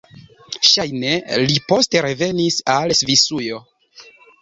[0.69, 1.11] Ŝajne
[1.43, 3.65] li poste revenis al Svisujo.